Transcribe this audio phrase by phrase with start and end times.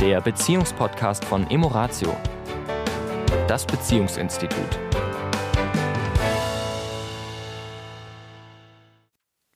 [0.00, 2.16] der Beziehungspodcast von Emoratio,
[3.46, 4.78] das Beziehungsinstitut.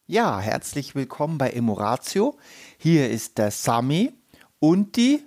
[0.06, 2.36] Ja, herzlich willkommen bei Emoratio.
[2.76, 4.12] Hier ist der Sami
[4.58, 5.24] und die.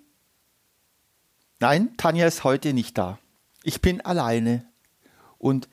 [1.60, 3.18] Nein, Tanja ist heute nicht da.
[3.64, 4.66] Ich bin alleine.
[5.40, 5.68] Und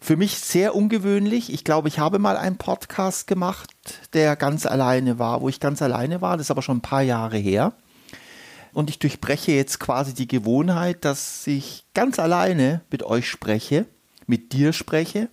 [0.00, 1.52] für mich sehr ungewöhnlich.
[1.52, 3.68] Ich glaube, ich habe mal einen Podcast gemacht,
[4.14, 6.38] der ganz alleine war, wo ich ganz alleine war.
[6.38, 7.74] Das ist aber schon ein paar Jahre her.
[8.76, 13.86] Und ich durchbreche jetzt quasi die Gewohnheit, dass ich ganz alleine mit euch spreche,
[14.26, 15.30] mit dir spreche,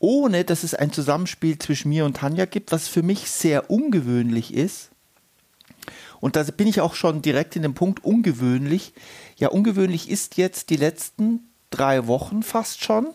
[0.00, 4.52] ohne dass es ein Zusammenspiel zwischen mir und Tanja gibt, was für mich sehr ungewöhnlich
[4.52, 4.90] ist.
[6.18, 8.94] Und da bin ich auch schon direkt in dem Punkt ungewöhnlich.
[9.36, 13.14] Ja, ungewöhnlich ist jetzt die letzten drei Wochen fast schon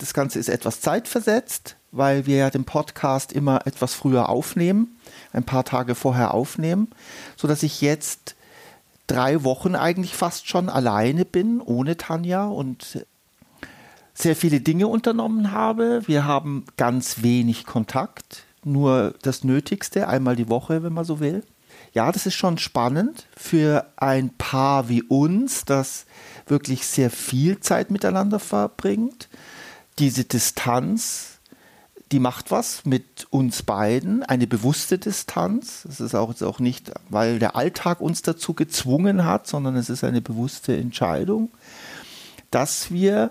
[0.00, 4.96] das Ganze ist etwas zeitversetzt, weil wir ja den Podcast immer etwas früher aufnehmen,
[5.32, 6.88] ein paar Tage vorher aufnehmen,
[7.36, 8.36] sodass ich jetzt
[9.06, 13.04] drei Wochen eigentlich fast schon alleine bin, ohne Tanja und
[14.14, 16.02] sehr viele Dinge unternommen habe.
[16.06, 21.44] Wir haben ganz wenig Kontakt, nur das Nötigste, einmal die Woche, wenn man so will.
[21.92, 26.06] Ja, das ist schon spannend für ein Paar wie uns, das
[26.46, 29.28] wirklich sehr viel Zeit miteinander verbringt
[30.00, 31.39] diese Distanz,
[32.12, 35.84] die macht was mit uns beiden, eine bewusste Distanz.
[35.88, 39.90] Es ist auch, ist auch nicht, weil der Alltag uns dazu gezwungen hat, sondern es
[39.90, 41.50] ist eine bewusste Entscheidung,
[42.50, 43.30] dass wir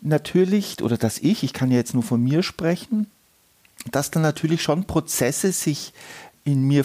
[0.00, 3.10] natürlich, oder dass ich, ich kann ja jetzt nur von mir sprechen,
[3.90, 5.92] dass dann natürlich schon Prozesse sich
[6.44, 6.84] in mir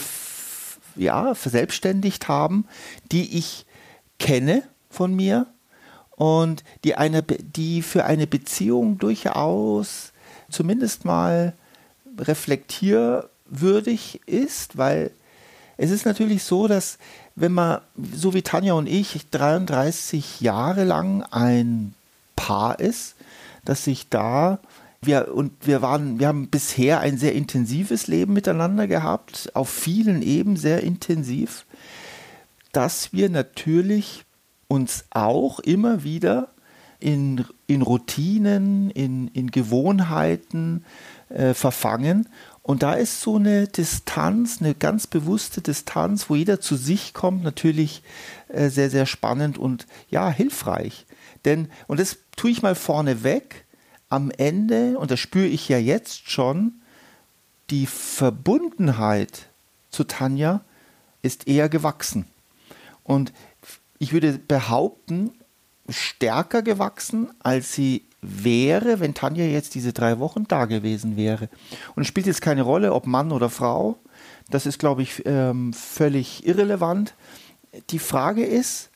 [0.96, 2.66] ja, verselbstständigt haben,
[3.12, 3.66] die ich
[4.18, 5.48] kenne von mir,
[6.16, 10.14] und die, eine, die für eine Beziehung durchaus
[10.50, 11.54] zumindest mal
[12.20, 15.12] reflektierwürdig ist, weil
[15.78, 16.98] es ist natürlich so, dass
[17.36, 17.82] wenn man,
[18.14, 21.94] so wie Tanja und ich, 33 Jahre lang ein
[22.36, 23.16] Paar ist,
[23.66, 24.60] dass sich da
[25.02, 30.22] wir und wir waren, wir haben bisher ein sehr intensives Leben miteinander gehabt, auf vielen
[30.22, 31.66] Ebenen sehr intensiv,
[32.72, 34.26] dass wir natürlich
[34.68, 36.50] uns auch immer wieder
[37.00, 40.86] in, in Routinen, in, in Gewohnheiten
[41.30, 42.30] äh, verfangen.
[42.62, 47.44] Und da ist so eine Distanz, eine ganz bewusste Distanz, wo jeder zu sich kommt,
[47.44, 48.02] natürlich
[48.48, 51.06] äh, sehr, sehr spannend und ja, hilfreich.
[51.46, 53.66] Denn, und das tue ich mal vorne weg,
[54.10, 56.74] am Ende, und das spüre ich ja jetzt schon,
[57.70, 59.48] die Verbundenheit
[59.90, 60.62] zu Tanja
[61.22, 62.26] ist eher gewachsen.
[63.04, 63.34] Und
[63.98, 65.32] ich würde behaupten,
[65.90, 71.50] stärker gewachsen, als sie wäre, wenn Tanja jetzt diese drei Wochen da gewesen wäre.
[71.96, 73.98] Und spielt jetzt keine Rolle, ob Mann oder Frau.
[74.50, 77.14] Das ist, glaube ich, ähm, völlig irrelevant.
[77.90, 78.90] Die Frage ist,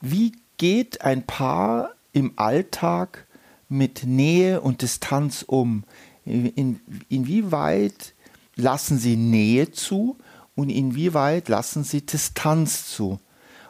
[0.00, 3.26] wie geht ein Paar im Alltag
[3.68, 5.84] mit Nähe und Distanz um?
[6.24, 8.14] In, inwieweit
[8.56, 10.16] lassen sie Nähe zu
[10.54, 13.20] und inwieweit lassen sie Distanz zu?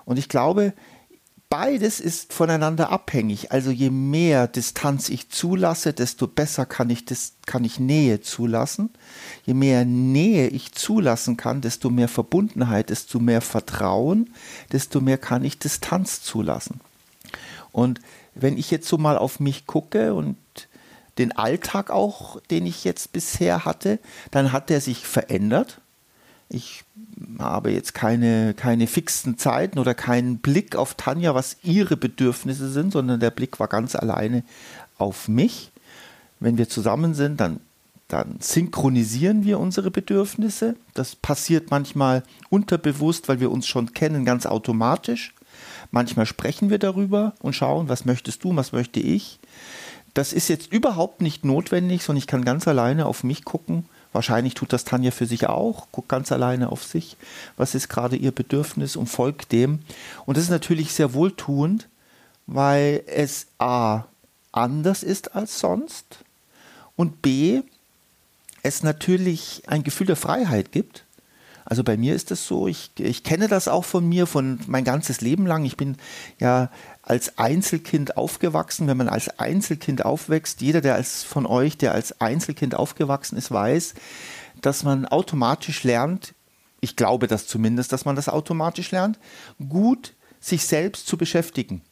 [0.05, 0.73] Und ich glaube,
[1.51, 3.53] beides ist voneinander abhängig.
[3.53, 8.91] Also je mehr Distanz ich zulasse, desto besser kann ich, das, kann ich Nähe zulassen.
[9.45, 14.31] Je mehr Nähe ich zulassen kann, desto mehr Verbundenheit, desto mehr Vertrauen,
[14.73, 16.81] desto mehr kann ich Distanz zulassen.
[17.73, 18.01] Und
[18.35, 20.37] wenn ich jetzt so mal auf mich gucke und
[21.19, 23.99] den Alltag auch, den ich jetzt bisher hatte,
[24.31, 25.81] dann hat der sich verändert.
[26.53, 26.83] Ich
[27.39, 32.93] habe jetzt keine, keine fixen Zeiten oder keinen Blick auf Tanja, was ihre Bedürfnisse sind,
[32.93, 34.43] sondern der Blick war ganz alleine
[34.99, 35.71] auf mich.
[36.41, 37.61] Wenn wir zusammen sind, dann,
[38.09, 40.75] dann synchronisieren wir unsere Bedürfnisse.
[40.95, 45.33] Das passiert manchmal unterbewusst, weil wir uns schon kennen, ganz automatisch.
[45.93, 49.39] Manchmal sprechen wir darüber und schauen, was möchtest du, was möchte ich.
[50.15, 54.55] Das ist jetzt überhaupt nicht notwendig, sondern ich kann ganz alleine auf mich gucken Wahrscheinlich
[54.55, 57.17] tut das Tanja für sich auch, guckt ganz alleine auf sich,
[57.57, 59.81] was ist gerade ihr Bedürfnis und folgt dem.
[60.27, 61.89] Und das ist natürlich sehr wohltuend,
[62.47, 64.05] weil es a
[64.53, 66.25] anders ist als sonst
[66.97, 67.63] und b
[68.63, 71.05] es natürlich ein Gefühl der Freiheit gibt.
[71.65, 74.85] Also bei mir ist es so, ich, ich kenne das auch von mir, von mein
[74.85, 75.65] ganzes Leben lang.
[75.65, 75.97] Ich bin
[76.41, 76.69] ja
[77.03, 78.87] als Einzelkind aufgewachsen.
[78.87, 83.51] Wenn man als Einzelkind aufwächst, jeder, der als von euch, der als Einzelkind aufgewachsen ist,
[83.51, 83.95] weiß,
[84.61, 86.35] dass man automatisch lernt,
[86.81, 89.19] ich glaube das zumindest, dass man das automatisch lernt,
[89.69, 91.83] gut sich selbst zu beschäftigen.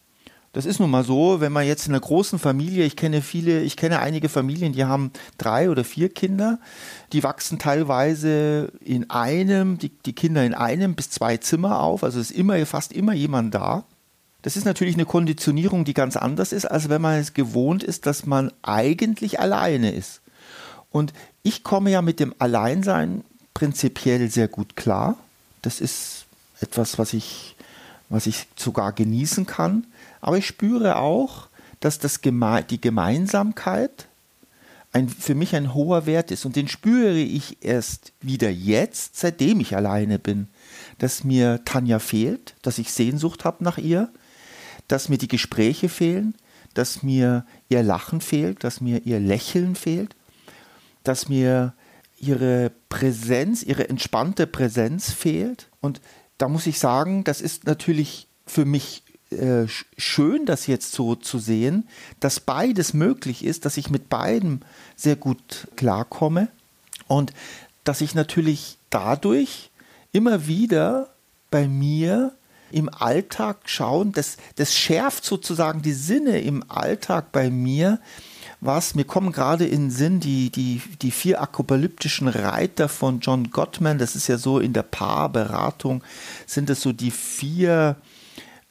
[0.53, 3.61] Das ist nun mal so, wenn man jetzt in einer großen Familie, ich kenne viele,
[3.61, 6.59] ich kenne einige Familien, die haben drei oder vier Kinder,
[7.13, 12.19] die wachsen teilweise in einem, die, die Kinder in einem bis zwei Zimmer auf, also
[12.19, 13.85] ist immer, fast immer jemand da.
[14.49, 18.07] Das ist natürlich eine Konditionierung, die ganz anders ist, als wenn man es gewohnt ist,
[18.07, 20.23] dass man eigentlich alleine ist.
[20.91, 21.13] Und
[21.43, 25.19] ich komme ja mit dem Alleinsein prinzipiell sehr gut klar.
[25.61, 26.25] Das ist
[26.63, 27.57] etwas, was ich,
[28.09, 29.87] was ich sogar genießen kann.
[30.23, 31.49] Aber ich spüre auch,
[31.81, 34.07] dass das Geme die Gemeinsamkeit
[34.95, 36.47] ein, für mich ein hoher Wert ist.
[36.47, 40.49] Und den spüre ich erst wieder jetzt, seitdem ich alleine bin.
[40.97, 44.11] Dass mir Tanja fehlt, dass ich Sehnsucht habe nach ihr,
[44.89, 46.35] dass mir die Gespräche fehlen,
[46.75, 50.15] dass mir ihr Lachen fehlt, dass mir ihr Lächeln fehlt,
[51.05, 51.75] dass mir
[52.19, 55.69] ihre Präsenz, ihre entspannte Präsenz fehlt.
[55.81, 56.01] Und
[56.37, 61.39] da muss ich sagen, das ist natürlich für mich äh, schön, das jetzt so zu
[61.39, 61.87] sehen,
[62.19, 64.61] dass beides möglich ist, dass ich mit beidem
[64.97, 66.49] sehr gut klarkomme
[67.09, 67.33] und
[67.85, 69.71] dass ich natürlich dadurch
[70.13, 71.13] immer wieder
[71.51, 72.35] bei mir
[72.71, 78.01] im Alltag schauen, das, das schärft sozusagen die Sinne im Alltag bei mir,
[78.61, 83.51] was, mir kommen gerade in den Sinn die, die, die vier apokalyptischen Reiter von John
[83.51, 86.03] Gottman, das ist ja so in der Paarberatung,
[86.47, 87.97] sind das so die vier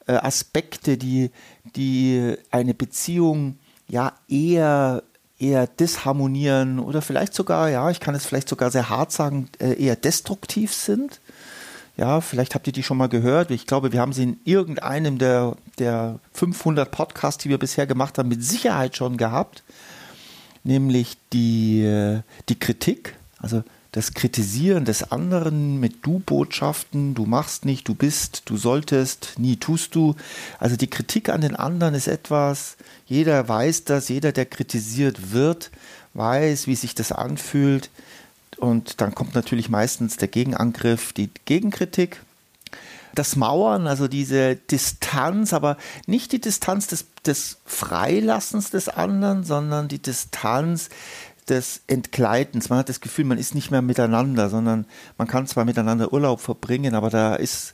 [0.05, 1.31] äh, Aspekte, die,
[1.75, 5.03] die eine Beziehung ja eher
[5.39, 9.73] eher disharmonieren oder vielleicht sogar, ja, ich kann es vielleicht sogar sehr hart sagen, äh,
[9.73, 11.19] eher destruktiv sind.
[11.97, 13.49] Ja, vielleicht habt ihr die schon mal gehört.
[13.49, 18.19] Ich glaube, wir haben sie in irgendeinem der, der 500 Podcasts, die wir bisher gemacht
[18.19, 19.63] haben, mit Sicherheit schon gehabt.
[20.63, 23.63] Nämlich die, die Kritik, also
[23.93, 29.95] das Kritisieren des anderen mit Du-Botschaften, du machst nicht, du bist, du solltest, nie tust
[29.95, 30.15] du.
[30.59, 32.77] Also die Kritik an den anderen ist etwas,
[33.07, 35.71] jeder weiß das, jeder, der kritisiert wird,
[36.13, 37.89] weiß, wie sich das anfühlt.
[38.57, 42.21] Und dann kommt natürlich meistens der Gegenangriff, die Gegenkritik.
[43.13, 49.87] Das Mauern, also diese Distanz, aber nicht die Distanz des, des Freilassens des anderen, sondern
[49.87, 50.89] die Distanz
[51.49, 52.69] des Entgleitens.
[52.69, 54.85] Man hat das Gefühl, man ist nicht mehr miteinander, sondern
[55.17, 57.73] man kann zwar miteinander Urlaub verbringen, aber da ist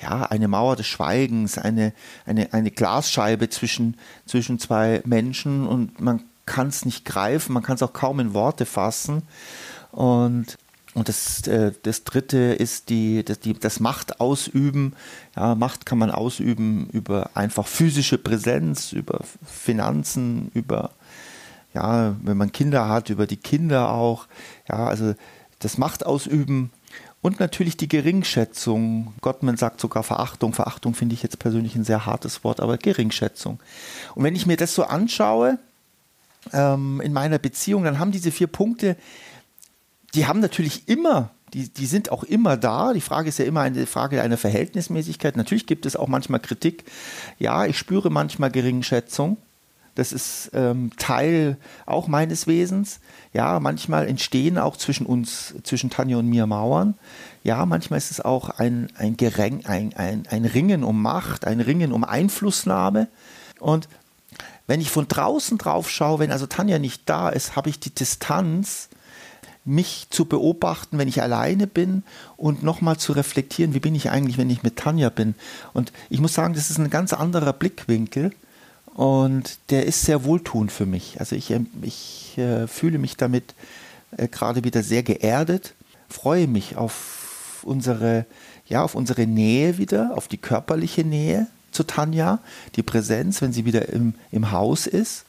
[0.00, 1.92] ja eine Mauer des Schweigens, eine,
[2.26, 3.96] eine, eine Glasscheibe zwischen,
[4.26, 8.34] zwischen zwei Menschen und man kann es nicht greifen, man kann es auch kaum in
[8.34, 9.22] Worte fassen.
[9.94, 10.58] Und,
[10.94, 14.94] und das, äh, das dritte ist die, das, die, das Machtausüben.
[15.36, 20.90] Ja, Macht kann man ausüben über einfach physische Präsenz, über Finanzen, über,
[21.74, 24.26] ja, wenn man Kinder hat, über die Kinder auch.
[24.68, 25.14] Ja, also
[25.60, 26.70] das Machtausüben
[27.22, 29.14] und natürlich die Geringschätzung.
[29.20, 30.52] Gottman sagt sogar Verachtung.
[30.52, 33.60] Verachtung finde ich jetzt persönlich ein sehr hartes Wort, aber Geringschätzung.
[34.16, 35.58] Und wenn ich mir das so anschaue
[36.52, 38.96] ähm, in meiner Beziehung, dann haben diese vier Punkte
[40.14, 42.92] die haben natürlich immer, die, die sind auch immer da.
[42.92, 45.36] Die Frage ist ja immer eine Frage einer Verhältnismäßigkeit.
[45.36, 46.84] Natürlich gibt es auch manchmal Kritik.
[47.38, 49.36] Ja, ich spüre manchmal Geringschätzung.
[49.94, 51.56] Das ist ähm, Teil
[51.86, 52.98] auch meines Wesens.
[53.32, 56.94] Ja, manchmal entstehen auch zwischen uns, zwischen Tanja und mir Mauern.
[57.44, 61.60] Ja, manchmal ist es auch ein, ein, Gereng, ein, ein, ein Ringen um Macht, ein
[61.60, 63.06] Ringen um Einflussnahme.
[63.60, 63.88] Und
[64.66, 67.94] wenn ich von draußen drauf schaue, wenn also Tanja nicht da ist, habe ich die
[67.94, 68.88] Distanz
[69.64, 72.02] mich zu beobachten, wenn ich alleine bin
[72.36, 75.34] und nochmal zu reflektieren, wie bin ich eigentlich, wenn ich mit Tanja bin.
[75.72, 78.32] Und ich muss sagen, das ist ein ganz anderer Blickwinkel
[78.94, 81.18] und der ist sehr wohltuend für mich.
[81.18, 83.54] Also ich, ähm, ich äh, fühle mich damit
[84.16, 85.74] äh, gerade wieder sehr geerdet,
[86.08, 88.26] freue mich auf unsere,
[88.66, 92.38] ja, auf unsere Nähe wieder, auf die körperliche Nähe zu Tanja,
[92.76, 95.24] die Präsenz, wenn sie wieder im, im Haus ist.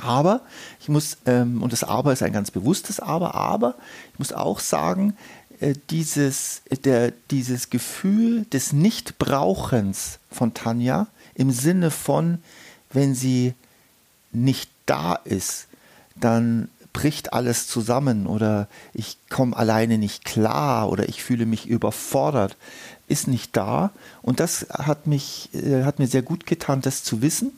[0.00, 0.40] Aber
[0.80, 3.74] ich muss, ähm, und das Aber ist ein ganz bewusstes Aber, aber
[4.12, 5.16] ich muss auch sagen,
[5.60, 12.38] äh, dieses, der, dieses Gefühl des Nichtbrauchens von Tanja im Sinne von,
[12.90, 13.54] wenn sie
[14.32, 15.68] nicht da ist,
[16.16, 22.56] dann bricht alles zusammen oder ich komme alleine nicht klar oder ich fühle mich überfordert,
[23.08, 23.90] ist nicht da.
[24.20, 27.52] Und das hat mich, äh, hat mir sehr gut getan, das zu wissen.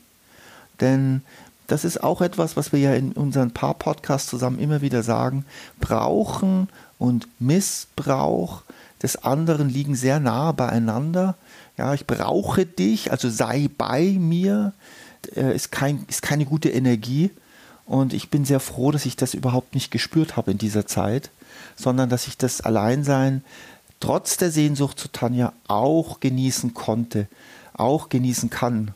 [0.79, 1.21] Denn
[1.67, 5.45] das ist auch etwas, was wir ja in unseren paar Podcasts zusammen immer wieder sagen.
[5.79, 8.61] Brauchen und Missbrauch
[9.01, 11.35] des anderen liegen sehr nah beieinander.
[11.77, 14.73] Ja, ich brauche dich, also sei bei mir,
[15.35, 17.31] äh, ist, kein, ist keine gute Energie.
[17.85, 21.29] Und ich bin sehr froh, dass ich das überhaupt nicht gespürt habe in dieser Zeit,
[21.75, 23.43] sondern dass ich das Alleinsein
[23.99, 27.27] trotz der Sehnsucht zu Tanja auch genießen konnte,
[27.73, 28.93] auch genießen kann.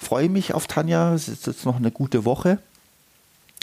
[0.00, 1.14] Freue mich auf Tanja.
[1.14, 2.58] Es ist jetzt noch eine gute Woche.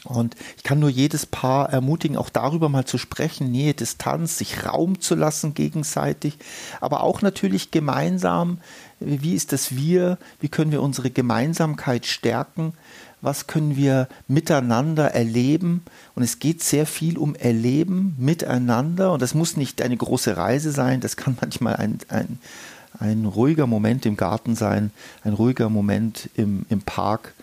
[0.03, 4.65] Und ich kann nur jedes Paar ermutigen, auch darüber mal zu sprechen, Nähe, Distanz, sich
[4.65, 6.37] Raum zu lassen gegenseitig,
[6.79, 8.59] aber auch natürlich gemeinsam,
[8.99, 12.73] wie ist das wir, wie können wir unsere Gemeinsamkeit stärken,
[13.21, 15.83] was können wir miteinander erleben.
[16.15, 19.11] Und es geht sehr viel um Erleben miteinander.
[19.11, 22.39] Und das muss nicht eine große Reise sein, das kann manchmal ein, ein,
[22.99, 24.91] ein ruhiger Moment im Garten sein,
[25.23, 27.33] ein ruhiger Moment im, im Park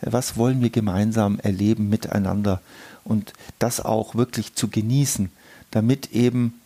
[0.00, 2.60] was wollen wir gemeinsam erleben miteinander
[3.04, 5.30] und das auch wirklich zu genießen,
[5.70, 6.60] damit eben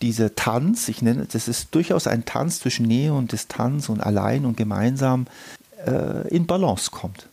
[0.00, 4.46] dieser Tanz, ich nenne, das ist durchaus ein Tanz zwischen Nähe und Distanz und allein
[4.46, 5.26] und gemeinsam
[5.84, 7.26] äh, in Balance kommt.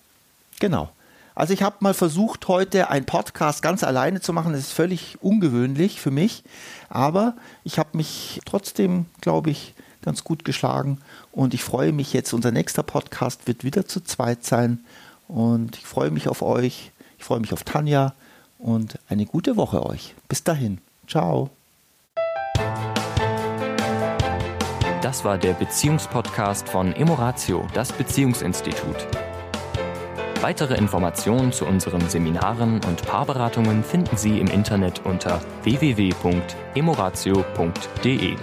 [0.59, 0.89] Genau.
[1.35, 4.53] Also ich habe mal versucht, heute einen Podcast ganz alleine zu machen.
[4.53, 6.43] Das ist völlig ungewöhnlich für mich,
[6.89, 10.99] aber ich habe mich trotzdem, glaube ich, ganz gut geschlagen
[11.31, 12.33] und ich freue mich jetzt.
[12.33, 14.79] Unser nächster Podcast wird wieder zu zweit sein
[15.27, 16.91] und ich freue mich auf euch.
[17.17, 18.13] Ich freue mich auf Tanja
[18.59, 20.15] und eine gute Woche euch.
[20.29, 20.77] Bis dahin.
[21.07, 21.49] Ciao.
[25.01, 29.07] Das war der Beziehungspodcast von Emoratio, das Beziehungsinstitut.
[30.41, 38.35] Weitere Informationen zu unseren Seminaren und Paarberatungen finden Sie im Internet unter www.emoratio.de.